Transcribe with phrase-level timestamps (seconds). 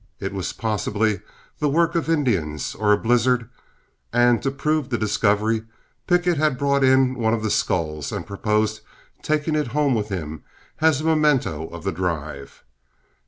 [0.19, 1.19] It was possibly
[1.59, 3.47] the work of Indians, or a blizzard,
[4.11, 5.61] and to prove the discovery,
[6.07, 8.81] Pickett had brought in one of the skulls and proposed
[9.21, 10.41] taking it home with him
[10.79, 12.63] as a memento of the drive.